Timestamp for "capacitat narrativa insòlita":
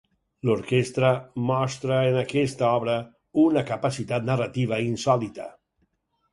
3.71-5.51